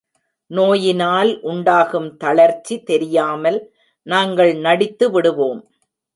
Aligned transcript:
நோயினால் 0.51 1.31
உண்டாகும் 1.41 2.17
தளர்ச்சி 2.17 2.77
தெரியாமல் 2.83 3.59
நாங்கள் 4.07 4.53
நடித்து 4.57 5.05
விடுவோம். 5.11 5.61